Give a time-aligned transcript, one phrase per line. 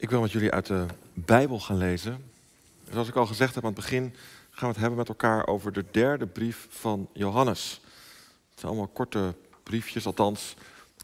[0.00, 2.30] Ik wil met jullie uit de Bijbel gaan lezen.
[2.90, 4.14] Zoals ik al gezegd heb aan het begin,
[4.50, 7.80] gaan we het hebben met elkaar over de derde brief van Johannes.
[8.50, 10.54] Het zijn allemaal korte briefjes, althans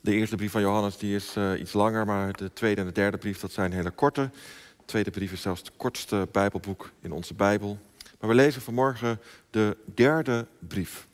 [0.02, 2.92] de eerste brief van Johannes die is uh, iets langer, maar de tweede en de
[2.92, 4.30] derde brief dat zijn hele korte.
[4.76, 7.78] De tweede brief is zelfs het kortste Bijbelboek in onze Bijbel.
[8.20, 9.20] Maar we lezen vanmorgen
[9.50, 11.06] de derde brief.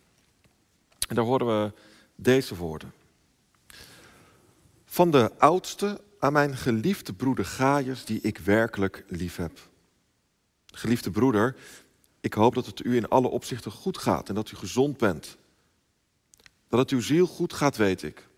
[1.09, 1.73] En daar horen we
[2.15, 2.93] deze woorden.
[4.85, 9.59] Van de oudste aan mijn geliefde broeder Gaius, die ik werkelijk lief heb.
[10.67, 11.57] Geliefde broeder,
[12.21, 15.37] ik hoop dat het u in alle opzichten goed gaat en dat u gezond bent.
[16.69, 18.29] Dat het uw ziel goed gaat, weet ik.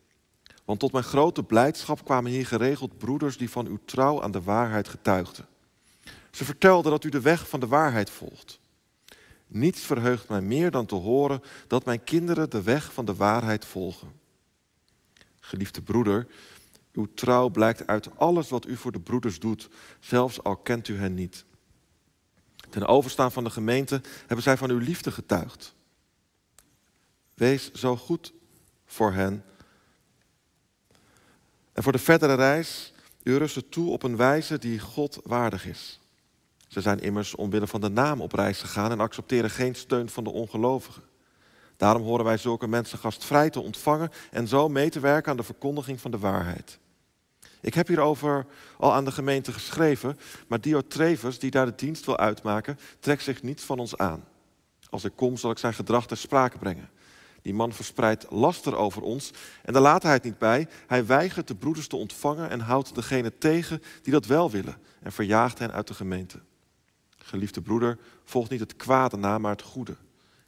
[0.65, 4.42] Want tot mijn grote blijdschap kwamen hier geregeld broeders die van uw trouw aan de
[4.42, 5.47] waarheid getuigden.
[6.30, 8.61] Ze vertelden dat u de weg van de waarheid volgt.
[9.47, 13.64] Niets verheugt mij meer dan te horen dat mijn kinderen de weg van de waarheid
[13.64, 14.12] volgen.
[15.41, 16.27] Geliefde broeder,
[16.92, 19.69] uw trouw blijkt uit alles wat u voor de broeders doet,
[20.00, 21.45] zelfs al kent u hen niet.
[22.70, 25.75] Ten overstaan van de gemeente hebben zij van uw liefde getuigd.
[27.34, 28.33] Wees zo goed
[28.84, 29.44] voor hen.
[31.72, 36.00] En voor de verdere reis, u rust toe op een wijze die God waardig is.
[36.69, 40.24] Ze zijn immers omwille van de naam op reis gegaan en accepteren geen steun van
[40.24, 41.02] de ongelovigen.
[41.83, 45.42] Daarom horen wij zulke mensen gastvrij te ontvangen en zo mee te werken aan de
[45.42, 46.78] verkondiging van de waarheid.
[47.61, 48.47] Ik heb hierover
[48.78, 53.42] al aan de gemeente geschreven, maar Diotrefus, die daar de dienst wil uitmaken, trekt zich
[53.42, 54.24] niets van ons aan.
[54.91, 56.91] Als ik kom, zal ik zijn gedrag ter sprake brengen.
[57.41, 59.30] Die man verspreidt laster over ons
[59.62, 60.69] en daar laat hij het niet bij.
[60.86, 65.12] Hij weigert de broeders te ontvangen en houdt degene tegen die dat wel willen en
[65.12, 66.41] verjaagt hen uit de gemeente.
[67.17, 69.96] Geliefde broeder, volg niet het kwade na, maar het goede.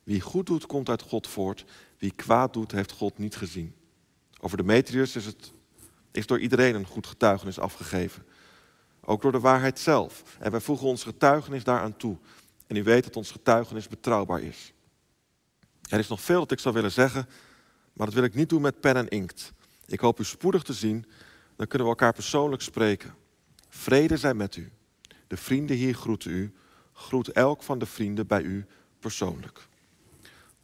[0.04, 1.64] Wie goed doet, komt uit God voort.
[1.98, 3.74] Wie kwaad doet, heeft God niet gezien.
[4.40, 5.52] Over Demetrius is, het,
[6.10, 8.26] is door iedereen een goed getuigenis afgegeven.
[9.00, 10.36] Ook door de waarheid zelf.
[10.38, 12.18] En wij voegen ons getuigenis daaraan toe.
[12.66, 14.72] En u weet dat ons getuigenis betrouwbaar is.
[15.88, 17.28] Er is nog veel dat ik zou willen zeggen,
[17.92, 19.52] maar dat wil ik niet doen met pen en inkt.
[19.86, 21.06] Ik hoop u spoedig te zien,
[21.56, 23.14] dan kunnen we elkaar persoonlijk spreken.
[23.68, 24.72] Vrede zij met u.
[25.26, 26.54] De vrienden hier groeten u.
[26.92, 28.66] Groet elk van de vrienden bij u
[28.98, 29.66] persoonlijk.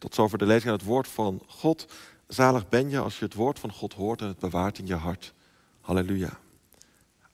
[0.00, 1.87] Tot zover de lezing aan het woord van God.
[2.28, 4.94] Zalig ben je als je het woord van God hoort en het bewaart in je
[4.94, 5.34] hart.
[5.81, 6.38] Halleluja.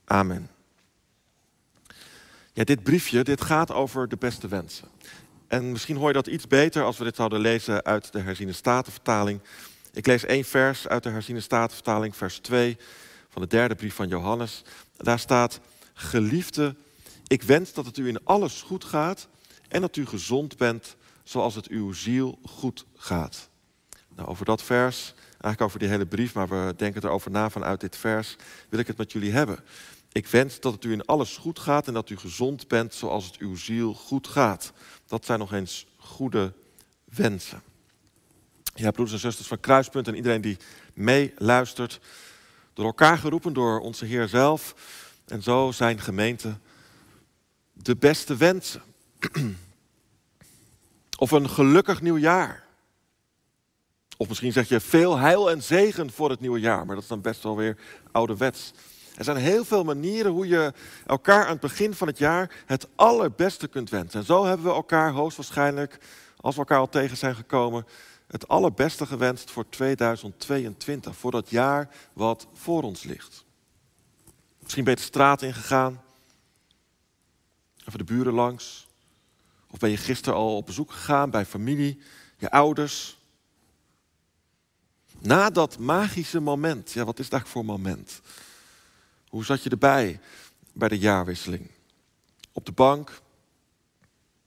[0.05, 0.49] Amen.
[2.53, 4.87] Ja, dit briefje, dit gaat over de beste wensen.
[5.47, 8.53] En misschien hoor je dat iets beter als we dit zouden lezen uit de herziene
[8.53, 9.39] statenvertaling.
[9.93, 12.77] Ik lees één vers uit de herziene statenvertaling, vers 2
[13.29, 14.63] van de derde brief van Johannes.
[14.97, 15.59] Daar staat,
[15.93, 16.75] geliefde,
[17.27, 19.27] ik wens dat het u in alles goed gaat
[19.67, 20.95] en dat u gezond bent
[21.29, 23.49] zoals het uw ziel goed gaat.
[24.15, 27.79] Nou, over dat vers, eigenlijk over die hele brief, maar we denken erover na vanuit
[27.79, 28.35] dit vers,
[28.69, 29.59] wil ik het met jullie hebben.
[30.11, 33.25] Ik wens dat het u in alles goed gaat en dat u gezond bent zoals
[33.25, 34.71] het uw ziel goed gaat.
[35.07, 36.53] Dat zijn nog eens goede
[37.03, 37.61] wensen.
[38.73, 40.57] Ja, broeders en zusters van Kruispunt en iedereen die
[40.93, 41.99] meeluistert,
[42.73, 44.75] door elkaar geroepen door onze Heer zelf
[45.25, 46.57] en zo zijn gemeente
[47.73, 48.81] de beste wensen.
[51.17, 52.65] Of een gelukkig nieuwjaar.
[54.17, 57.09] Of misschien zeg je veel heil en zegen voor het nieuwe jaar, maar dat is
[57.09, 57.77] dan best wel weer
[58.11, 58.73] ouderwets.
[59.15, 60.73] Er zijn heel veel manieren hoe je
[61.05, 64.19] elkaar aan het begin van het jaar het allerbeste kunt wensen.
[64.19, 65.99] En zo hebben we elkaar hoogstwaarschijnlijk,
[66.37, 67.85] als we elkaar al tegen zijn gekomen,
[68.27, 73.45] het allerbeste gewenst voor 2022, voor dat jaar wat voor ons ligt.
[74.61, 76.01] Misschien ben je de straat ingegaan,
[77.85, 78.86] even de buren langs,
[79.69, 81.99] of ben je gisteren al op bezoek gegaan bij familie,
[82.37, 83.17] je ouders?
[85.19, 88.21] Na dat magische moment, ja, wat is dat voor moment?
[89.27, 90.19] Hoe zat je erbij
[90.73, 91.69] bij de jaarwisseling?
[92.51, 93.21] Op de bank,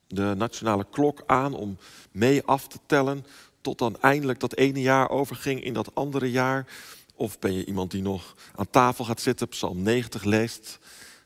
[0.06, 1.78] de nationale klok aan om
[2.10, 3.26] mee af te tellen
[3.60, 6.66] tot dan eindelijk dat ene jaar overging in dat andere jaar?
[7.14, 10.78] Of ben je iemand die nog aan tafel gaat zitten, Psalm 90 leest,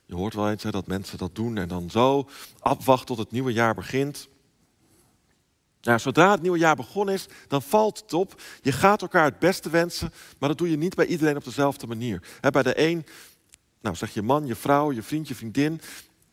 [0.06, 2.28] je hoort wel eens hè, dat mensen dat doen en dan zo
[2.59, 4.28] afwachten tot het nieuwe jaar begint.
[5.84, 8.42] Nou, zodra het nieuwe jaar begonnen is, dan valt het op.
[8.62, 11.86] Je gaat elkaar het beste wensen, maar dat doe je niet bij iedereen op dezelfde
[11.86, 12.22] manier.
[12.41, 13.06] bij de een,
[13.80, 15.80] nou zeg je man, je vrouw, je vriend, je vriendin,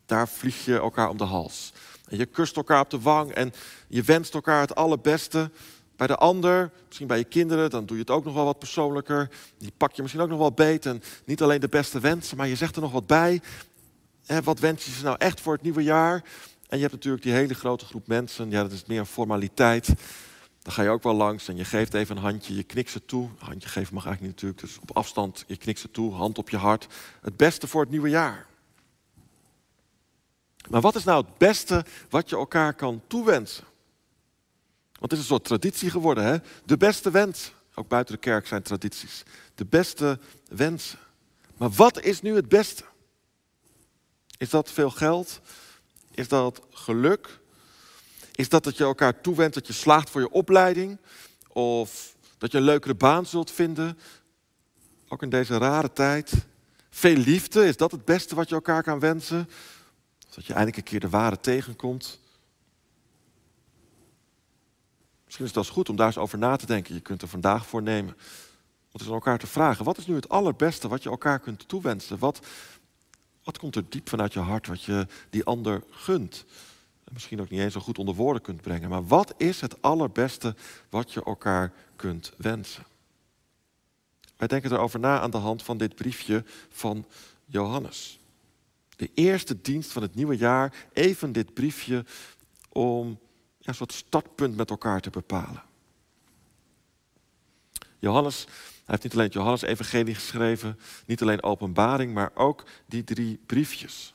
[0.06, 1.74] daar vlieg je elkaar om de hals.
[2.08, 3.54] En je kust elkaar op de wang en
[3.88, 5.52] je wenst elkaar het allerbeste.
[6.02, 8.60] Bij de ander, misschien bij je kinderen, dan doe je het ook nog wel wat
[8.60, 9.30] persoonlijker.
[9.58, 10.86] Die pak je misschien ook nog wel beet.
[10.86, 13.42] En niet alleen de beste wensen, maar je zegt er nog wat bij.
[14.44, 16.24] wat wens je ze nou echt voor het nieuwe jaar?
[16.68, 18.50] En je hebt natuurlijk die hele grote groep mensen.
[18.50, 19.88] Ja, dat is meer een formaliteit.
[20.62, 23.06] Dan ga je ook wel langs en je geeft even een handje, je knikt ze
[23.06, 23.30] toe.
[23.38, 26.50] Handje geven mag eigenlijk niet natuurlijk, dus op afstand, je knikt ze toe, hand op
[26.50, 26.88] je hart.
[27.22, 28.46] Het beste voor het nieuwe jaar.
[30.70, 33.70] Maar wat is nou het beste wat je elkaar kan toewensen?
[35.02, 36.38] Want het is een soort traditie geworden, hè?
[36.66, 37.52] De beste wens.
[37.74, 39.24] Ook buiten de kerk zijn tradities.
[39.56, 40.20] De beste
[40.50, 41.00] wensen.
[41.58, 42.84] Maar wat is nu het beste?
[44.38, 45.42] Is dat veel geld?
[46.12, 47.40] Is dat geluk?
[48.36, 50.98] Is dat dat je elkaar toewenst dat je slaagt voor je opleiding?
[51.48, 53.98] Of dat je een leukere baan zult vinden?
[55.08, 56.34] Ook in deze rare tijd.
[56.90, 59.50] Veel liefde, is dat het beste wat je elkaar kan wensen?
[60.36, 62.20] Dat je eindelijk een keer de ware tegenkomt.
[65.32, 66.94] Misschien is het wel goed om daar eens over na te denken.
[66.94, 68.14] Je kunt er vandaag voor nemen.
[68.14, 69.86] Om eens aan elkaar te vragen.
[69.86, 72.20] Wat is nu het allerbeste wat je elkaar kunt toewensen?
[72.20, 72.48] Wat,
[73.44, 76.46] wat komt er diep vanuit je hart wat je die ander gunt?
[77.12, 78.90] misschien ook niet eens zo goed onder woorden kunt brengen.
[78.90, 80.56] Maar wat is het allerbeste
[80.90, 82.86] wat je elkaar kunt wensen?
[84.38, 87.06] Wij denken erover na aan de hand van dit briefje van
[87.46, 88.20] Johannes.
[88.96, 92.06] De eerste dienst van het nieuwe jaar, even dit briefje
[92.70, 93.20] om
[93.62, 95.64] een soort startpunt met elkaar te bepalen.
[98.00, 103.40] Johannes, hij heeft niet alleen het Johannes-evangelie geschreven, niet alleen openbaring, maar ook die drie
[103.46, 104.14] briefjes.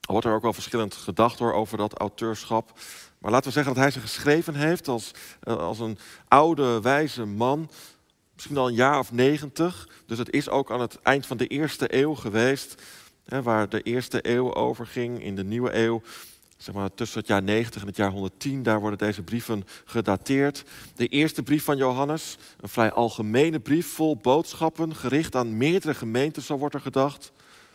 [0.00, 2.72] Er wordt er ook wel verschillend gedacht over dat auteurschap.
[3.18, 5.10] Maar laten we zeggen dat hij ze geschreven heeft als,
[5.40, 5.98] eh, als een
[6.28, 7.70] oude, wijze man.
[8.34, 9.88] Misschien al een jaar of negentig.
[10.06, 12.82] Dus het is ook aan het eind van de eerste eeuw geweest.
[13.24, 16.02] Hè, waar de eerste eeuw over ging in de nieuwe eeuw.
[16.58, 20.64] Zeg maar tussen het jaar 90 en het jaar 110, daar worden deze brieven gedateerd.
[20.94, 26.42] De eerste brief van Johannes, een vrij algemene brief vol boodschappen, gericht aan meerdere gemeenten,
[26.42, 27.32] zo wordt er gedacht.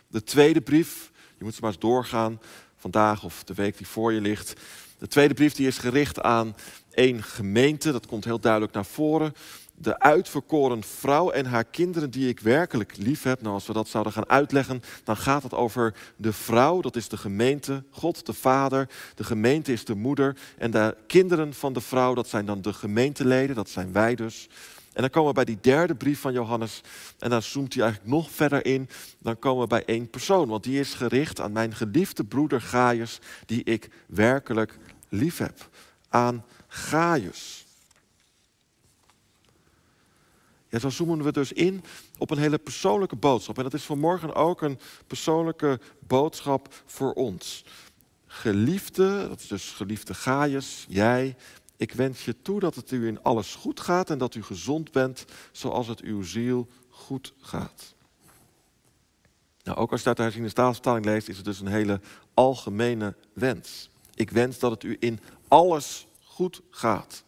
[0.08, 2.40] De tweede brief, je moet ze maar eens doorgaan,
[2.76, 4.60] vandaag of de week die voor je ligt.
[4.98, 6.54] De tweede brief die is gericht aan
[6.94, 9.32] één gemeente, dat komt heel duidelijk naar voren.
[9.76, 13.42] De uitverkoren vrouw en haar kinderen die ik werkelijk lief heb.
[13.42, 17.08] Nou, als we dat zouden gaan uitleggen, dan gaat het over de vrouw, dat is
[17.08, 18.88] de gemeente, God de Vader.
[19.14, 20.36] De gemeente is de moeder.
[20.58, 24.48] En de kinderen van de vrouw, dat zijn dan de gemeenteleden, dat zijn wij dus.
[24.94, 26.80] En dan komen we bij die derde brief van Johannes.
[27.18, 28.88] En dan zoomt hij eigenlijk nog verder in.
[29.18, 30.48] Dan komen we bij één persoon.
[30.48, 33.20] Want die is gericht aan mijn geliefde broeder Gaius.
[33.46, 35.68] Die ik werkelijk lief heb.
[36.08, 37.64] Aan Gaius.
[40.68, 41.84] Ja, zo zoomen we dus in
[42.18, 43.56] op een hele persoonlijke boodschap.
[43.56, 47.64] En dat is vanmorgen ook een persoonlijke boodschap voor ons.
[48.26, 51.36] Geliefde, dat is dus geliefde Gaius, jij,
[51.76, 54.92] ik wens je toe dat het u in alles goed gaat en dat u gezond
[54.92, 57.94] bent zoals het uw ziel goed gaat.
[59.62, 62.00] Nou, ook als je uit de staalvertaling leest, is het dus een hele
[62.34, 63.90] algemene wens.
[64.14, 67.24] Ik wens dat het u in alles goed gaat.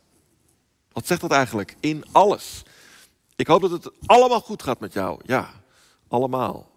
[0.92, 1.76] Wat zegt dat eigenlijk?
[1.80, 2.62] In alles.
[3.36, 5.20] Ik hoop dat het allemaal goed gaat met jou.
[5.24, 5.50] Ja,
[6.08, 6.70] allemaal.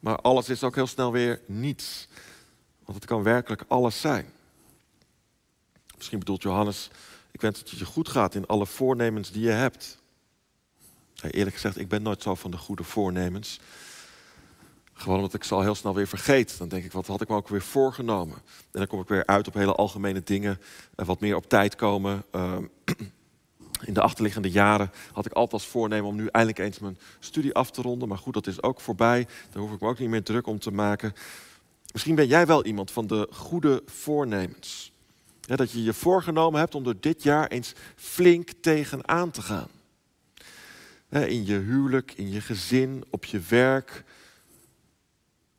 [0.00, 2.08] Maar alles is ook heel snel weer niets.
[2.84, 4.32] Want het kan werkelijk alles zijn.
[5.96, 6.90] Misschien bedoelt Johannes,
[7.30, 9.98] ik wens dat het je goed gaat in alle voornemens die je hebt.
[11.22, 13.60] eerlijk gezegd, ik ben nooit zo van de goede voornemens.
[15.02, 16.58] Gewoon omdat ik ze al heel snel weer vergeet.
[16.58, 18.34] Dan denk ik, wat had ik me ook weer voorgenomen?
[18.34, 20.60] En dan kom ik weer uit op hele algemene dingen.
[20.94, 22.24] Wat meer op tijd komen.
[22.30, 22.64] Ehm,
[23.88, 27.54] in de achterliggende jaren had ik altijd als voornemen om nu eindelijk eens mijn studie
[27.54, 28.08] af te ronden.
[28.08, 29.26] Maar goed, dat is ook voorbij.
[29.50, 31.12] Daar hoef ik me ook niet meer druk om te maken.
[31.92, 34.92] Misschien ben jij wel iemand van de goede voornemens.
[35.40, 39.68] dat je je voorgenomen hebt om er dit jaar eens flink tegenaan te gaan.
[41.08, 44.04] in je huwelijk, in je gezin, op je werk,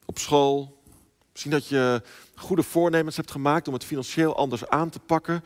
[0.05, 0.81] op school.
[1.31, 2.01] Misschien dat je
[2.35, 5.43] goede voornemens hebt gemaakt om het financieel anders aan te pakken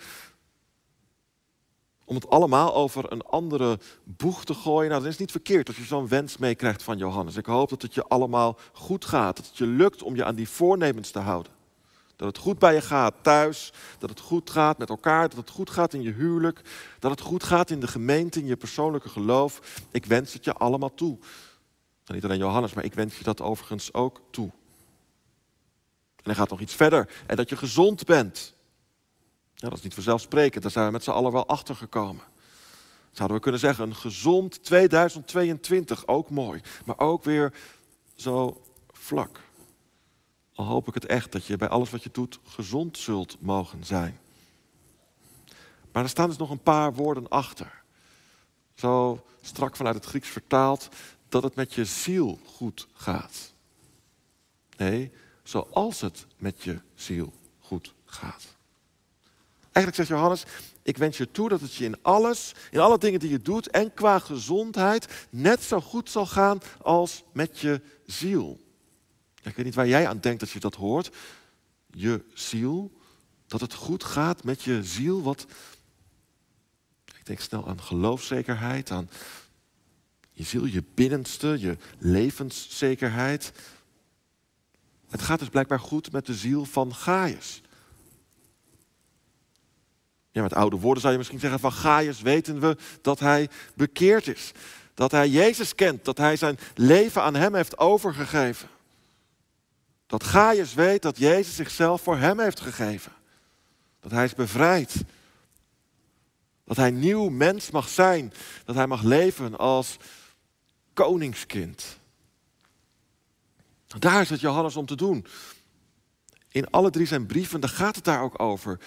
[2.08, 4.90] om het allemaal over een andere boeg te gooien.
[4.90, 7.36] Nou, dat is niet verkeerd als je zo'n wens meekrijgt van Johannes.
[7.36, 9.36] Ik hoop dat het je allemaal goed gaat.
[9.36, 11.52] Dat het je lukt om je aan die voornemens te houden.
[12.16, 13.74] Dat het goed bij je gaat thuis.
[14.00, 15.30] Dat het goed gaat met elkaar.
[15.30, 16.62] Dat het goed gaat in je huwelijk.
[17.00, 19.62] Dat het goed gaat in de gemeente, in je persoonlijke geloof.
[19.92, 21.18] Ik wens het je allemaal toe.
[22.08, 24.50] En niet alleen Johannes, maar ik wens je dat overigens ook toe.
[26.16, 27.10] En hij gaat nog iets verder.
[27.26, 28.54] En dat je gezond bent.
[29.54, 32.24] Ja, dat is niet vanzelfsprekend, daar zijn we met z'n allen wel achter gekomen.
[33.12, 36.62] Zouden we kunnen zeggen, een gezond 2022, ook mooi.
[36.86, 37.54] Maar ook weer
[38.16, 38.62] zo
[38.92, 39.40] vlak.
[40.54, 43.84] Al hoop ik het echt dat je bij alles wat je doet gezond zult mogen
[43.84, 44.20] zijn.
[45.92, 47.84] Maar er staan dus nog een paar woorden achter.
[48.74, 50.90] Zo strak vanuit het Grieks vertaald,
[51.30, 53.54] dat het met je ziel goed gaat.
[54.78, 55.12] Nee,
[55.44, 58.56] zoals het met je ziel goed gaat.
[59.72, 60.44] Eigenlijk zegt Johannes,
[60.82, 63.70] ik wens je toe dat het je in alles, in alle dingen die je doet
[63.70, 68.60] en qua gezondheid net zo goed zal gaan als met je ziel.
[69.42, 71.12] Ik weet niet waar jij aan denkt als je dat hoort.
[71.92, 72.92] je ziel?
[73.48, 75.22] Dat het goed gaat met je ziel?
[75.22, 75.46] Wat,
[77.06, 79.10] ik denk snel aan geloofszekerheid, aan
[80.38, 83.52] je ziel, je binnenste, je levenszekerheid.
[85.10, 87.62] Het gaat dus blijkbaar goed met de ziel van Gaius.
[90.32, 94.28] Ja, met oude woorden zou je misschien zeggen: van Gaius weten we dat hij bekeerd
[94.28, 94.52] is.
[94.94, 98.70] Dat hij Jezus kent, dat hij zijn leven aan hem heeft overgegeven.
[100.08, 103.12] Dat Gaius weet dat Jezus zichzelf voor hem heeft gegeven.
[104.00, 104.96] Dat hij is bevrijd.
[106.64, 108.34] Dat hij nieuw mens mag zijn.
[108.66, 109.98] Dat hij mag leven als
[111.04, 111.98] koningskind.
[114.00, 115.26] Daar is het Johannes om te doen.
[116.52, 118.80] In alle drie zijn brieven, daar gaat het daar ook over.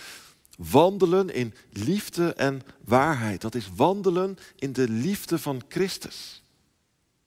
[0.57, 3.41] Wandelen in liefde en waarheid.
[3.41, 6.43] Dat is wandelen in de liefde van Christus.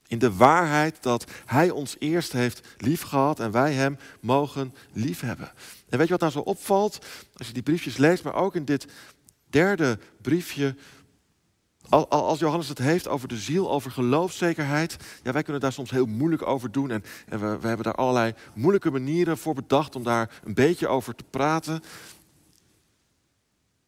[0.07, 5.51] In de waarheid dat Hij ons eerst heeft liefgehad en wij Hem mogen liefhebben.
[5.89, 7.05] En weet je wat nou zo opvalt?
[7.33, 8.87] Als je die briefjes leest, maar ook in dit
[9.49, 10.75] derde briefje.
[11.89, 14.97] Als Johannes het heeft over de ziel, over geloofszekerheid.
[15.23, 16.91] Ja, wij kunnen daar soms heel moeilijk over doen.
[16.91, 20.87] En, en we, we hebben daar allerlei moeilijke manieren voor bedacht om daar een beetje
[20.87, 21.83] over te praten.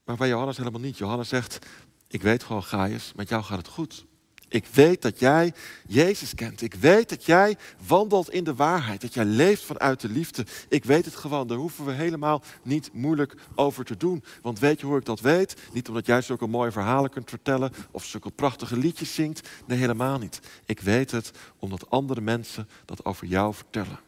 [0.05, 0.97] Maar bij Johannes helemaal niet.
[0.97, 1.65] Johannes zegt,
[2.07, 4.05] ik weet gewoon Gaius, met jou gaat het goed.
[4.47, 5.53] Ik weet dat jij
[5.87, 6.61] Jezus kent.
[6.61, 9.01] Ik weet dat jij wandelt in de waarheid.
[9.01, 10.45] Dat jij leeft vanuit de liefde.
[10.69, 11.47] Ik weet het gewoon.
[11.47, 14.23] Daar hoeven we helemaal niet moeilijk over te doen.
[14.41, 15.55] Want weet je hoe ik dat weet?
[15.73, 19.49] Niet omdat jij zulke mooie verhalen kunt vertellen of zulke prachtige liedjes zingt.
[19.65, 20.39] Nee, helemaal niet.
[20.65, 23.99] Ik weet het omdat andere mensen dat over jou vertellen.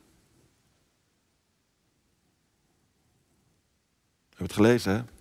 [4.36, 5.17] We het gelezen, hè?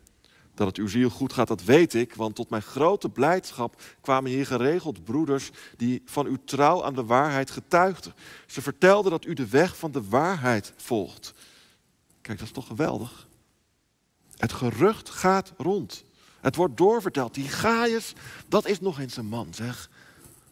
[0.56, 4.30] Dat het uw ziel goed gaat, dat weet ik, want tot mijn grote blijdschap kwamen
[4.30, 8.14] hier geregeld broeders die van uw trouw aan de waarheid getuigden.
[8.46, 11.34] Ze vertelden dat u de weg van de waarheid volgt.
[12.20, 13.26] Kijk, dat is toch geweldig?
[14.36, 16.04] Het gerucht gaat rond.
[16.40, 17.34] Het wordt doorverteld.
[17.34, 18.12] Die Gaius,
[18.48, 19.90] dat is nog eens een man, zeg.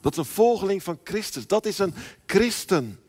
[0.01, 1.47] Dat is een volgeling van Christus.
[1.47, 1.95] Dat is een
[2.27, 3.01] christen.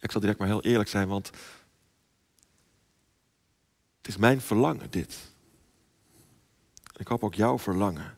[0.00, 1.30] Ik zal direct maar heel eerlijk zijn, want
[4.02, 5.18] het is mijn verlangen, dit.
[6.96, 8.16] Ik hoop ook jouw verlangen.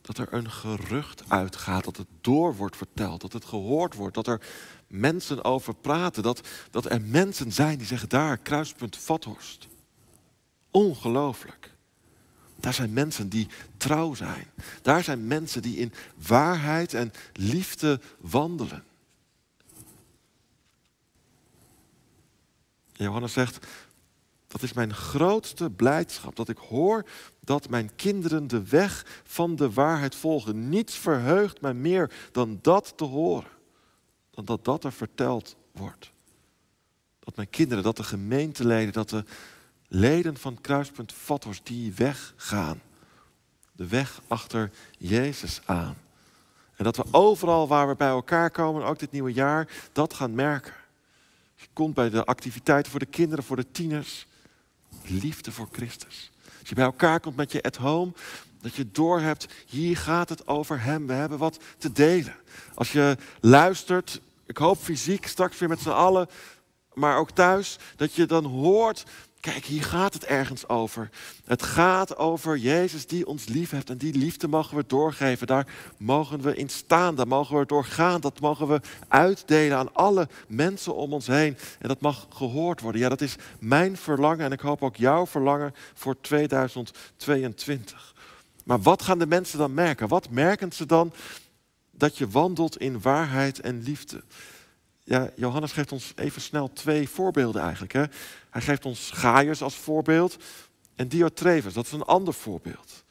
[0.00, 4.26] Dat er een gerucht uitgaat, dat het door wordt verteld, dat het gehoord wordt, dat
[4.26, 4.40] er
[4.86, 9.68] mensen over praten, dat, dat er mensen zijn die zeggen, daar, kruispunt Vathorst.
[10.70, 11.74] Ongelooflijk.
[12.56, 14.46] Daar zijn mensen die trouw zijn.
[14.82, 15.92] Daar zijn mensen die in
[16.26, 18.84] waarheid en liefde wandelen.
[22.92, 23.66] Johannes zegt,
[24.50, 27.04] dat is mijn grootste blijdschap, dat ik hoor
[27.40, 30.68] dat mijn kinderen de weg van de waarheid volgen.
[30.68, 33.50] Niets verheugt mij meer dan dat te horen,
[34.30, 36.12] dan dat dat er verteld wordt.
[37.18, 39.24] Dat mijn kinderen, dat de gemeenteleden, dat de
[39.88, 42.80] leden van Kruispunt Vathorst die weg gaan.
[43.72, 45.96] De weg achter Jezus aan.
[46.76, 50.34] En dat we overal waar we bij elkaar komen, ook dit nieuwe jaar, dat gaan
[50.34, 50.74] merken.
[51.54, 54.28] Je komt bij de activiteiten voor de kinderen, voor de tieners
[55.04, 56.30] liefde voor Christus.
[56.58, 58.12] Als je bij elkaar komt met je at home,
[58.60, 61.06] dat je doorhebt, hier gaat het over Hem.
[61.06, 62.36] We hebben wat te delen.
[62.74, 66.28] Als je luistert, ik hoop fysiek, straks weer met z'n allen,
[66.94, 69.04] maar ook thuis, dat je dan hoort
[69.40, 71.10] Kijk, hier gaat het ergens over.
[71.44, 75.46] Het gaat over Jezus die ons lief heeft en die liefde mogen we doorgeven.
[75.46, 75.66] Daar
[75.96, 78.20] mogen we in staan, daar mogen we doorgaan.
[78.20, 81.56] Dat mogen we uitdelen aan alle mensen om ons heen.
[81.78, 83.00] En dat mag gehoord worden.
[83.00, 88.14] Ja, dat is mijn verlangen en ik hoop ook jouw verlangen voor 2022.
[88.64, 90.08] Maar wat gaan de mensen dan merken?
[90.08, 91.12] Wat merken ze dan
[91.90, 94.22] dat je wandelt in waarheid en liefde?
[95.10, 97.92] Ja, Johannes geeft ons even snel twee voorbeelden eigenlijk.
[97.92, 98.04] Hè.
[98.50, 100.36] Hij geeft ons Gaius als voorbeeld
[100.94, 103.04] en Diotrephes, dat is een ander voorbeeld.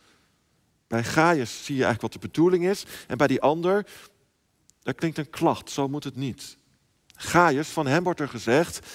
[0.88, 3.86] Bij Gaius zie je eigenlijk wat de bedoeling is en bij die ander,
[4.84, 6.58] daar klinkt een klacht, zo moet het niet.
[7.16, 8.88] Gaius, van hem wordt er gezegd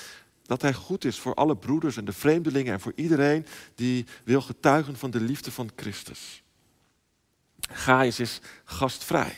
[0.42, 4.40] dat hij goed is voor alle broeders en de vreemdelingen en voor iedereen die wil
[4.40, 6.42] getuigen van de liefde van Christus.
[7.60, 9.36] Gaius is gastvrij.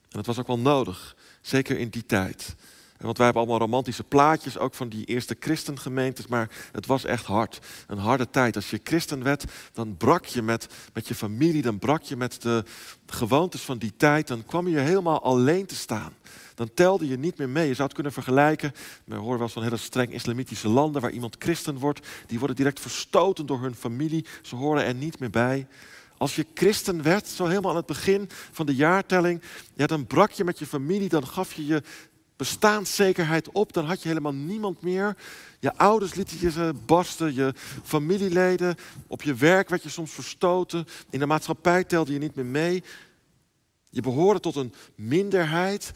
[0.00, 2.54] En dat was ook wel nodig, zeker in die tijd.
[3.00, 7.24] Want wij hebben allemaal romantische plaatjes, ook van die eerste christengemeentes, maar het was echt
[7.24, 7.58] hard.
[7.86, 8.56] Een harde tijd.
[8.56, 12.42] Als je christen werd, dan brak je met, met je familie, dan brak je met
[12.42, 12.64] de
[13.06, 16.12] gewoontes van die tijd, dan kwam je helemaal alleen te staan.
[16.54, 17.68] Dan telde je niet meer mee.
[17.68, 18.72] Je zou het kunnen vergelijken.
[19.04, 22.06] We horen wel eens van hele streng islamitische landen waar iemand christen wordt.
[22.26, 24.26] Die worden direct verstoten door hun familie.
[24.42, 25.66] Ze horen er niet meer bij.
[26.20, 29.42] Als je christen werd, zo helemaal aan het begin van de jaartelling,
[29.74, 31.82] ja, dan brak je met je familie, dan gaf je je
[32.36, 33.72] bestaanszekerheid op.
[33.72, 35.16] Dan had je helemaal niemand meer.
[35.58, 38.76] Je ouders lieten je ze barsten, je familieleden.
[39.06, 40.86] Op je werk werd je soms verstoten.
[41.10, 42.82] In de maatschappij telde je niet meer mee.
[43.90, 45.92] Je behoorde tot een minderheid.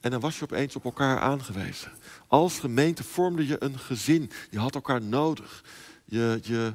[0.00, 1.92] En dan was je opeens op elkaar aangewezen.
[2.26, 4.30] Als gemeente vormde je een gezin.
[4.50, 5.64] Je had elkaar nodig.
[6.04, 6.74] Je, je,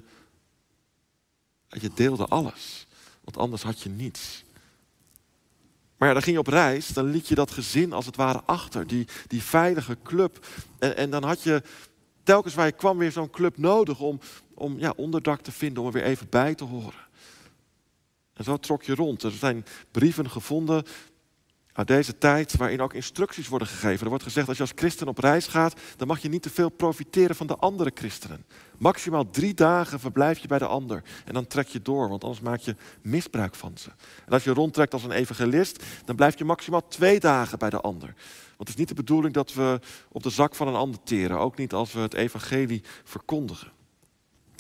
[1.67, 2.87] je deelde alles.
[3.23, 4.43] Want anders had je niets.
[5.97, 8.41] Maar ja, dan ging je op reis, dan liet je dat gezin als het ware
[8.45, 10.47] achter, die, die veilige club.
[10.79, 11.63] En, en dan had je
[12.23, 14.19] telkens waar je kwam weer zo'n club nodig om,
[14.53, 17.05] om ja, onderdak te vinden, om er weer even bij te horen.
[18.33, 19.23] En zo trok je rond.
[19.23, 20.83] Er zijn brieven gevonden
[21.85, 24.03] deze tijd waarin ook instructies worden gegeven.
[24.03, 26.49] Er wordt gezegd, als je als christen op reis gaat, dan mag je niet te
[26.49, 28.45] veel profiteren van de andere christenen.
[28.77, 32.41] Maximaal drie dagen verblijf je bij de ander en dan trek je door, want anders
[32.41, 33.89] maak je misbruik van ze.
[34.25, 37.81] En als je rondtrekt als een evangelist, dan blijf je maximaal twee dagen bij de
[37.81, 38.13] ander.
[38.57, 39.79] Want het is niet de bedoeling dat we
[40.11, 43.71] op de zak van een ander teren, ook niet als we het evangelie verkondigen.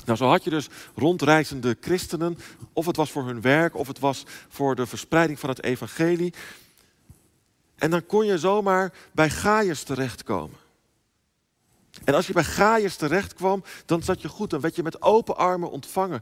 [0.05, 2.37] Nou, zo had je dus rondreizende christenen,
[2.73, 6.33] of het was voor hun werk, of het was voor de verspreiding van het evangelie.
[7.77, 10.57] En dan kon je zomaar bij Gaius terechtkomen.
[12.03, 14.49] En als je bij Gaius terecht kwam, dan zat je goed.
[14.49, 16.21] Dan werd je met open armen ontvangen.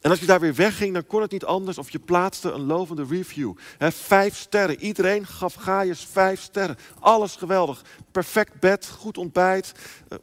[0.00, 2.66] En als je daar weer wegging, dan kon het niet anders of je plaatste een
[2.66, 3.52] lovende review.
[3.78, 4.80] vijf sterren.
[4.80, 6.76] Iedereen gaf Gaius vijf sterren.
[6.98, 7.84] Alles geweldig.
[8.10, 9.72] Perfect bed, goed ontbijt,
[10.08, 10.18] eh,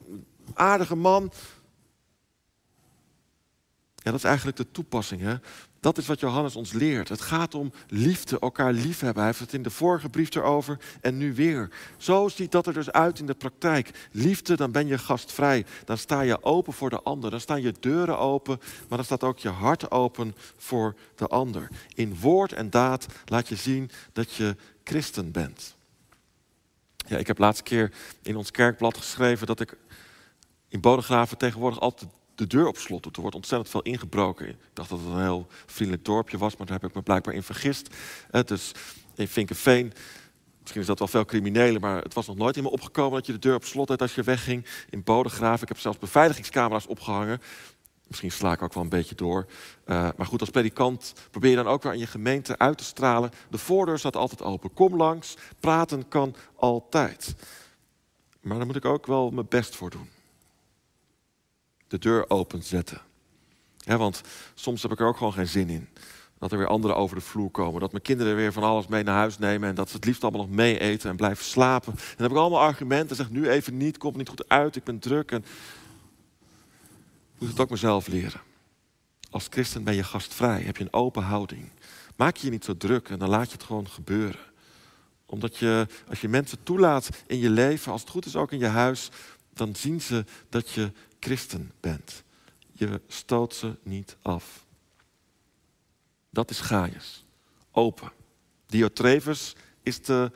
[0.53, 1.31] aardige man.
[3.95, 5.21] Ja, dat is eigenlijk de toepassing.
[5.21, 5.35] Hè?
[5.83, 7.09] Dat is wat Johannes ons leert.
[7.09, 9.23] Het gaat om liefde, elkaar liefhebben.
[9.23, 11.69] Hij heeft het in de vorige brief erover en nu weer.
[11.97, 14.09] Zo ziet dat er dus uit in de praktijk.
[14.11, 15.65] Liefde, dan ben je gastvrij.
[15.85, 17.31] Dan sta je open voor de ander.
[17.31, 21.67] Dan staan je deuren open, maar dan staat ook je hart open voor de ander.
[21.93, 25.75] In woord en daad laat je zien dat je christen bent.
[27.07, 29.77] Ja, ik heb laatste keer in ons kerkblad geschreven dat ik
[30.67, 33.15] in Bodegraven tegenwoordig altijd de deur op slot.
[33.15, 34.47] Er wordt ontzettend veel ingebroken.
[34.49, 37.33] Ik dacht dat het een heel vriendelijk dorpje was, maar daar heb ik me blijkbaar
[37.33, 37.95] in vergist.
[38.45, 38.71] Dus
[39.15, 39.93] in Vinkenveen,
[40.59, 43.25] misschien is dat wel veel criminelen, maar het was nog nooit in me opgekomen dat
[43.25, 44.65] je de deur op slot had als je wegging.
[44.89, 47.41] In Bodegraven, ik heb zelfs beveiligingscamera's opgehangen.
[48.07, 49.45] Misschien sla ik ook wel een beetje door.
[49.85, 52.83] Uh, maar goed, als predikant probeer je dan ook weer aan je gemeente uit te
[52.83, 53.31] stralen.
[53.49, 54.73] De voordeur staat altijd open.
[54.73, 57.35] Kom langs, praten kan altijd.
[58.41, 60.12] Maar daar moet ik ook wel mijn best voor doen
[61.93, 63.01] de deur openzetten.
[63.77, 64.21] Ja, want
[64.53, 65.87] soms heb ik er ook gewoon geen zin in.
[66.39, 67.81] Dat er weer anderen over de vloer komen.
[67.81, 69.69] Dat mijn kinderen weer van alles mee naar huis nemen.
[69.69, 71.93] En dat ze het liefst allemaal nog mee eten en blijven slapen.
[71.93, 73.15] En dan heb ik allemaal argumenten.
[73.15, 75.31] Zeg nu even niet, komt niet goed uit, ik ben druk.
[75.31, 78.41] En ik moet het ook mezelf leren.
[79.29, 81.69] Als christen ben je gastvrij, heb je een open houding.
[82.15, 84.39] Maak je je niet zo druk en dan laat je het gewoon gebeuren.
[85.25, 88.59] Omdat je, als je mensen toelaat in je leven, als het goed is ook in
[88.59, 89.09] je huis,
[89.53, 90.91] dan zien ze dat je
[91.23, 92.23] christen bent.
[92.71, 94.65] Je stoot ze niet af.
[96.29, 97.25] Dat is Gaius.
[97.71, 98.11] Open.
[98.65, 100.31] Diotrefus is de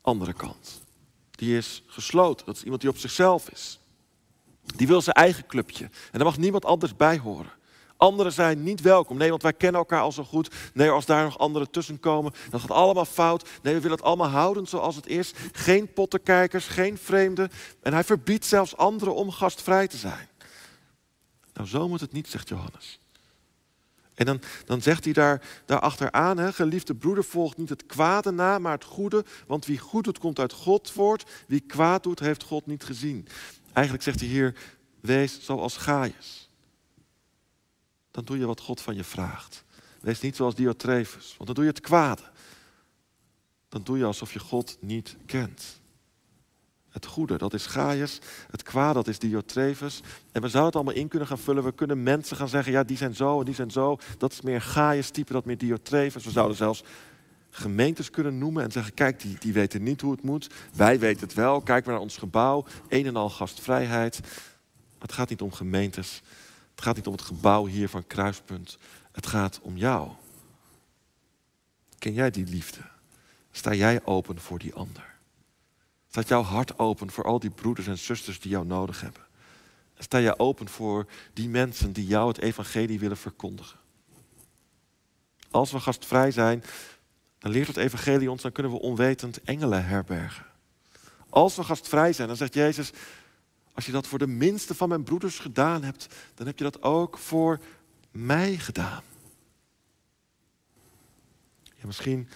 [0.00, 0.82] andere kant.
[1.30, 2.46] Die is gesloten.
[2.46, 3.78] Dat is iemand die op zichzelf is.
[4.76, 5.84] Die wil zijn eigen clubje.
[5.84, 7.52] En daar mag niemand anders bij horen.
[8.04, 9.16] Anderen zijn niet welkom.
[9.16, 10.54] Nee, want wij kennen elkaar al zo goed.
[10.74, 13.48] Nee, als daar nog anderen tussen komen, dan gaat allemaal fout.
[13.62, 15.32] Nee, we willen het allemaal houden zoals het is.
[15.52, 17.50] Geen pottenkijkers, geen vreemden.
[17.82, 20.28] En hij verbiedt zelfs anderen om gastvrij te zijn.
[21.54, 23.00] Nou, zo moet het niet, zegt Johannes.
[24.14, 28.30] En dan, dan zegt hij daar, daar achteraan, hè, geliefde broeder, volgt niet het kwade
[28.30, 29.24] na, maar het goede.
[29.46, 31.30] Want wie goed doet, komt uit God voort.
[31.46, 33.26] Wie kwaad doet, heeft God niet gezien.
[33.72, 34.54] Eigenlijk zegt hij hier,
[35.00, 36.43] wees zoals Gaius
[38.14, 39.64] dan doe je wat God van je vraagt.
[40.00, 42.22] Wees niet zoals Diotrefus, want dan doe je het kwade.
[43.68, 45.80] Dan doe je alsof je God niet kent.
[46.88, 48.18] Het goede, dat is Gaius.
[48.50, 50.00] Het kwade, dat is Diotrefus.
[50.32, 51.64] En we zouden het allemaal in kunnen gaan vullen.
[51.64, 53.98] We kunnen mensen gaan zeggen, ja, die zijn zo en die zijn zo.
[54.18, 56.24] Dat is meer Gaius-type, dat meer Diotrefus.
[56.24, 56.84] We zouden zelfs
[57.50, 60.50] gemeentes kunnen noemen en zeggen, kijk, die, die weten niet hoe het moet.
[60.74, 61.60] Wij weten het wel.
[61.60, 62.64] Kijk maar naar ons gebouw.
[62.88, 64.20] Een en al gastvrijheid.
[64.98, 66.22] het gaat niet om gemeentes.
[66.74, 68.78] Het gaat niet om het gebouw hier van Kruispunt.
[69.12, 70.10] Het gaat om jou.
[71.98, 72.80] Ken jij die liefde?
[73.50, 75.14] Sta jij open voor die ander?
[76.10, 79.22] Staat jouw hart open voor al die broeders en zusters die jou nodig hebben?
[79.98, 83.78] Sta jij open voor die mensen die jou het evangelie willen verkondigen?
[85.50, 86.64] Als we gastvrij zijn,
[87.38, 90.46] dan leert het evangelie ons, dan kunnen we onwetend engelen herbergen.
[91.28, 92.92] Als we gastvrij zijn, dan zegt Jezus,
[93.74, 96.82] als je dat voor de minste van mijn broeders gedaan hebt, dan heb je dat
[96.82, 97.60] ook voor
[98.10, 99.02] mij gedaan.
[101.62, 102.28] Ja, misschien moet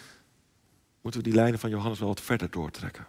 [1.00, 3.06] moeten we die lijnen van Johannes wel wat verder doortrekken.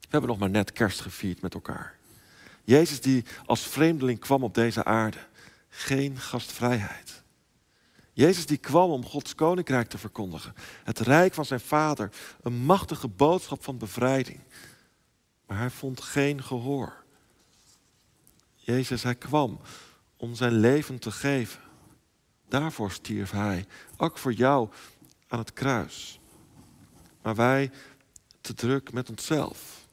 [0.00, 1.96] We hebben nog maar net kerst gevierd met elkaar.
[2.64, 5.18] Jezus die als vreemdeling kwam op deze aarde.
[5.68, 7.22] Geen gastvrijheid.
[8.12, 10.54] Jezus die kwam om Gods koninkrijk te verkondigen.
[10.84, 12.10] Het rijk van zijn vader.
[12.42, 14.40] Een machtige boodschap van bevrijding.
[15.46, 17.04] Maar hij vond geen gehoor.
[18.66, 19.60] Jezus, hij kwam
[20.16, 21.60] om zijn leven te geven.
[22.48, 23.66] Daarvoor stierf hij.
[23.96, 24.70] Ook voor jou
[25.28, 26.20] aan het kruis.
[27.22, 27.70] Maar wij
[28.40, 29.88] te druk met onszelf.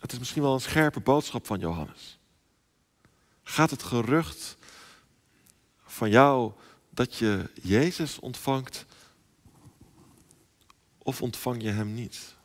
[0.00, 2.18] Het is misschien wel een scherpe boodschap van Johannes.
[3.42, 4.56] Gaat het gerucht
[5.84, 6.52] van jou
[6.90, 8.86] dat je Jezus ontvangt
[10.98, 12.40] of ontvang je Hem niet?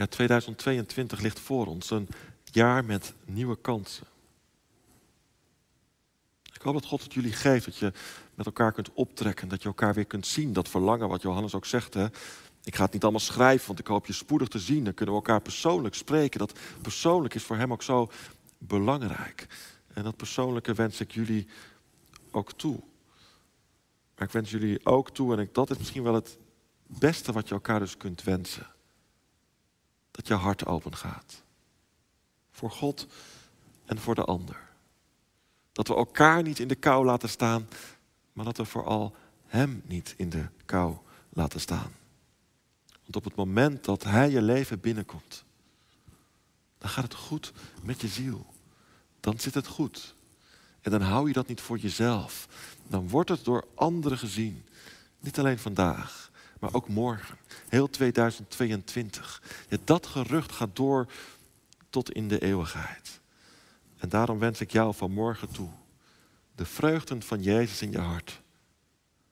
[0.00, 2.08] Ja, 2022 ligt voor ons, een
[2.44, 4.06] jaar met nieuwe kansen.
[6.52, 7.92] Ik hoop dat God het jullie geeft, dat je
[8.34, 10.52] met elkaar kunt optrekken, dat je elkaar weer kunt zien.
[10.52, 11.94] Dat verlangen wat Johannes ook zegt.
[11.94, 12.06] Hè?
[12.64, 14.84] Ik ga het niet allemaal schrijven, want ik hoop je spoedig te zien.
[14.84, 16.38] Dan kunnen we elkaar persoonlijk spreken.
[16.38, 18.10] Dat persoonlijk is voor hem ook zo
[18.58, 19.46] belangrijk.
[19.92, 21.46] En dat persoonlijke wens ik jullie
[22.30, 22.80] ook toe.
[24.16, 26.38] Maar ik wens jullie ook toe, en ik, dat is misschien wel het
[26.86, 28.66] beste wat je elkaar dus kunt wensen.
[30.20, 31.42] Dat je hart open gaat.
[32.50, 33.06] Voor God
[33.84, 34.68] en voor de ander.
[35.72, 37.68] Dat we elkaar niet in de kou laten staan,
[38.32, 40.96] maar dat we vooral Hem niet in de kou
[41.28, 41.92] laten staan.
[43.02, 45.44] Want op het moment dat Hij je leven binnenkomt,
[46.78, 47.52] dan gaat het goed
[47.82, 48.46] met je ziel.
[49.20, 50.14] Dan zit het goed.
[50.80, 52.48] En dan hou je dat niet voor jezelf.
[52.88, 54.64] Dan wordt het door anderen gezien.
[55.18, 56.29] Niet alleen vandaag,
[56.60, 57.36] maar ook morgen.
[57.68, 59.42] Heel 2022.
[59.68, 61.06] Ja, dat gerucht gaat door
[61.90, 63.20] tot in de eeuwigheid.
[63.98, 65.68] En daarom wens ik jou vanmorgen toe
[66.54, 68.40] de vreugden van Jezus in je hart.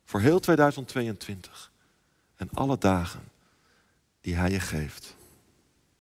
[0.04, 1.70] Voor heel 2022
[2.36, 3.20] en alle dagen
[4.20, 5.16] die Hij je geeft.